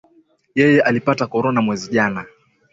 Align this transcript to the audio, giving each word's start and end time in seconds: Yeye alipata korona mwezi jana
Yeye 0.55 0.81
alipata 0.81 1.27
korona 1.27 1.61
mwezi 1.61 1.91
jana 1.91 2.25